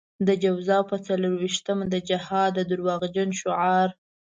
[0.27, 3.89] د جوزا په څلور وېشتمه د جهاد د دروغجن شعار.